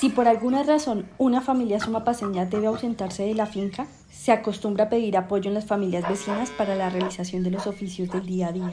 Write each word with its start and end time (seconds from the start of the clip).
Si 0.00 0.08
por 0.08 0.28
alguna 0.28 0.62
razón 0.62 1.10
una 1.18 1.42
familia 1.42 1.78
sumapaseña 1.78 2.46
debe 2.46 2.68
ausentarse 2.68 3.22
de 3.22 3.34
la 3.34 3.44
finca, 3.44 3.86
se 4.08 4.32
acostumbra 4.32 4.84
a 4.84 4.88
pedir 4.88 5.14
apoyo 5.14 5.48
en 5.50 5.54
las 5.54 5.66
familias 5.66 6.08
vecinas 6.08 6.48
para 6.48 6.74
la 6.74 6.88
realización 6.88 7.42
de 7.42 7.50
los 7.50 7.66
oficios 7.66 8.08
del 8.08 8.24
día 8.24 8.48
a 8.48 8.52
día. 8.52 8.72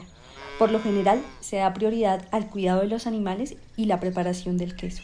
Por 0.58 0.70
lo 0.72 0.80
general, 0.80 1.20
se 1.40 1.56
da 1.56 1.74
prioridad 1.74 2.26
al 2.30 2.48
cuidado 2.48 2.80
de 2.80 2.86
los 2.86 3.06
animales 3.06 3.58
y 3.76 3.84
la 3.84 4.00
preparación 4.00 4.56
del 4.56 4.74
queso. 4.74 5.02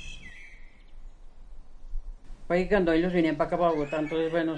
Pues 2.46 2.68
cuando 2.70 2.92
ellos 2.92 3.12
venían 3.12 3.36
para 3.36 3.48
acá 3.48 3.58
para 3.58 3.72
Bogotá, 3.72 3.98
entonces 3.98 4.30
bueno, 4.30 4.56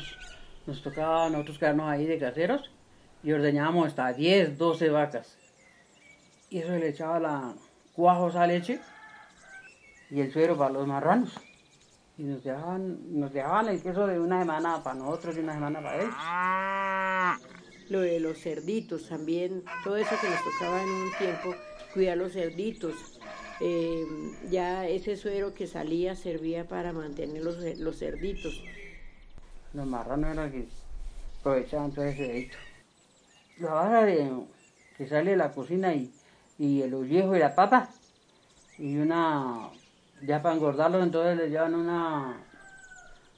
nos, 0.69 0.83
tocaba 0.85 1.27
a 1.27 1.31
nosotros 1.31 1.59
quedarnos 1.59 1.91
ahí 1.91 2.07
de 2.07 2.21
caseros 2.21 2.71
y 3.25 3.33
ordeñábamos 3.33 3.89
hasta 3.89 4.13
10, 4.13 4.57
12 4.57 4.89
vacas. 4.91 5.37
Y 6.49 6.59
eso 6.59 6.71
le 6.77 6.91
echaba 6.91 7.19
la 7.19 7.55
cuajos 7.93 8.37
a 8.37 8.47
leche 8.47 8.79
y 10.13 10.21
el 10.21 10.33
suero 10.33 10.57
para 10.57 10.71
los 10.71 10.87
marranos. 10.87 11.35
Y 12.19 12.23
nos 12.23 12.43
dejaban, 12.43 13.21
nos 13.21 13.33
dejaban 13.33 13.69
el 13.69 13.83
queso 13.83 14.07
de 14.07 14.19
una 14.19 14.41
semana 14.41 14.83
para 14.83 14.99
nosotros 14.99 15.37
y 15.37 15.41
una 15.41 15.53
semana 15.53 15.83
para 15.83 16.01
ellos. 16.01 16.15
Lo 17.91 18.01
de 18.01 18.21
los 18.21 18.39
cerditos 18.39 19.09
también, 19.09 19.63
todo 19.85 19.97
eso 19.97 20.15
que 20.21 20.29
nos 20.29 20.43
tocaba 20.43 20.83
en 20.83 20.89
un 20.89 21.11
tiempo, 21.19 21.55
cuidar 21.93 22.17
los 22.17 22.33
cerditos. 22.33 23.21
Eh, 23.61 24.05
ya 24.51 24.87
ese 24.87 25.17
suero 25.17 25.55
que 25.55 25.67
salía 25.67 26.15
servía 26.15 26.67
para 26.67 26.93
mantener 26.93 27.43
los, 27.43 27.59
los 27.79 27.99
cerditos. 27.99 28.63
Los 29.73 29.87
marranos 29.87 30.31
eran 30.33 30.51
que 30.51 30.67
aprovechaban 31.41 31.93
todo 31.93 32.05
ese 32.07 32.27
cerdito. 32.27 32.57
La 33.59 33.73
vara 33.73 34.05
de, 34.05 34.31
que 34.97 35.07
sale 35.07 35.33
de 35.33 35.37
la 35.37 35.53
cocina 35.53 35.95
y, 35.95 36.11
y 36.59 36.83
el 36.83 36.95
viejo 37.05 37.37
y 37.37 37.39
la 37.39 37.55
papa, 37.55 37.91
y 38.79 38.97
una 38.97 39.71
ya 40.27 40.43
para 40.43 40.57
engordarlos 40.57 41.03
entonces 41.03 41.37
les 41.37 41.51
llevan 41.51 41.75
una, 41.75 42.37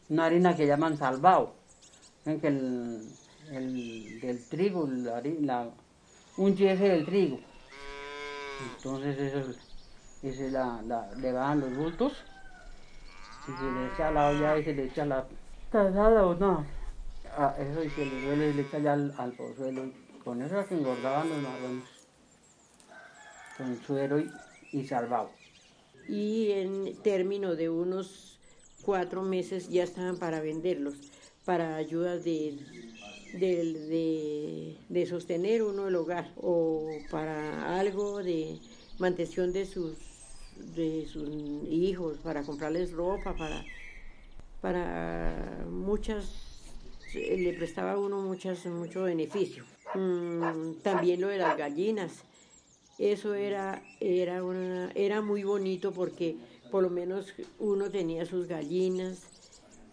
una 0.08 0.24
harina 0.24 0.56
que 0.56 0.66
llaman 0.66 0.96
salvado. 0.96 1.54
Ven 2.24 2.40
que 2.40 2.48
el, 2.48 3.08
el 3.52 4.20
del 4.20 4.48
trigo, 4.48 4.88
la, 4.88 5.68
un 6.38 6.52
ese 6.52 6.88
del 6.88 7.04
trigo. 7.04 7.40
Entonces 8.76 9.18
eso, 9.18 9.52
ese 10.22 10.50
la, 10.50 10.80
le 11.16 11.32
van 11.32 11.60
los 11.60 11.76
bultos 11.76 12.24
y 13.46 13.52
se 13.52 13.72
le 13.72 13.86
echa 13.92 14.10
la 14.10 14.28
olla 14.28 14.58
y 14.58 14.64
se 14.64 14.74
le 14.74 14.84
echa 14.84 15.04
la 15.04 15.26
casada 15.70 16.26
o 16.26 16.34
no. 16.34 16.64
Eso 17.58 17.84
y 17.84 17.90
se 17.90 18.06
le 18.06 18.26
duele 18.26 18.54
le 18.54 18.62
echa 18.62 18.78
ya 18.78 18.94
al, 18.94 19.14
al 19.18 19.32
pozuelo. 19.32 19.92
Con 20.24 20.42
eso 20.42 20.58
es 20.58 20.66
que 20.66 20.74
engordaban 20.74 21.28
los 21.28 21.38
marrones. 21.38 21.84
Con 23.56 23.76
suero 23.82 24.18
y, 24.18 24.30
y 24.72 24.86
salvado 24.86 25.30
y 26.08 26.52
en 26.52 26.96
término 27.02 27.54
de 27.54 27.68
unos 27.68 28.38
cuatro 28.82 29.22
meses 29.22 29.68
ya 29.68 29.84
estaban 29.84 30.16
para 30.16 30.40
venderlos, 30.40 30.96
para 31.44 31.76
ayudas 31.76 32.24
de, 32.24 32.58
de, 34.88 35.06
sostener 35.06 35.62
uno 35.62 35.88
el 35.88 35.96
hogar 35.96 36.32
o 36.36 36.88
para 37.10 37.78
algo 37.78 38.22
de 38.22 38.58
mantención 38.98 39.52
de 39.52 39.66
sus, 39.66 39.98
de 40.74 41.06
sus 41.06 41.28
hijos, 41.68 42.18
para 42.18 42.42
comprarles 42.42 42.92
ropa, 42.92 43.34
para, 43.36 43.62
para 44.60 45.66
muchas, 45.70 46.62
le 47.14 47.52
prestaba 47.52 47.98
uno 47.98 48.22
muchas, 48.22 48.64
mucho 48.66 49.04
beneficio. 49.04 49.64
Mm, 49.94 50.80
también 50.82 51.20
lo 51.20 51.28
de 51.28 51.38
las 51.38 51.56
gallinas 51.56 52.24
eso 52.98 53.34
era, 53.34 53.82
era, 54.00 54.42
era 54.94 55.22
muy 55.22 55.44
bonito 55.44 55.92
porque 55.92 56.36
por 56.70 56.82
lo 56.82 56.90
menos 56.90 57.32
uno 57.58 57.90
tenía 57.90 58.26
sus 58.26 58.46
gallinas 58.46 59.22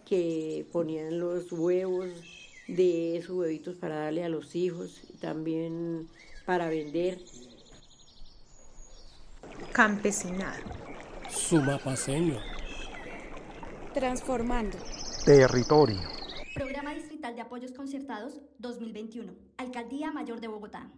que 0.04 0.66
ponían 0.72 1.18
los 1.18 1.50
huevos 1.52 2.08
de 2.68 3.16
esos 3.16 3.36
huevitos 3.36 3.76
para 3.76 3.96
darle 3.96 4.24
a 4.24 4.28
los 4.28 4.54
hijos, 4.54 5.00
también 5.20 6.08
para 6.44 6.68
vender. 6.68 7.18
Campesinado. 9.72 10.62
Sumapaseño. 11.28 12.40
Transformando. 13.94 14.78
Territorio. 15.24 16.00
Programa 16.54 16.94
Distrital 16.94 17.34
de 17.34 17.42
Apoyos 17.42 17.72
Concertados 17.72 18.40
2021. 18.58 19.32
Alcaldía 19.58 20.12
Mayor 20.12 20.40
de 20.40 20.48
Bogotá. 20.48 20.90